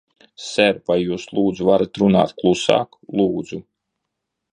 [0.43, 3.61] Ser, vai jūs, lūdzu, varat runāt klusāk, lūdzu?